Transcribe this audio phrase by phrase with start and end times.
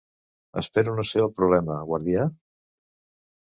[0.61, 2.25] Espero no ser el problema, guardià?